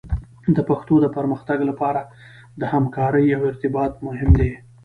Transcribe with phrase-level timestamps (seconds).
[0.55, 2.01] د پښتو د پرمختګ لپاره
[2.73, 4.51] همکارۍ او ارتباط مهم دي.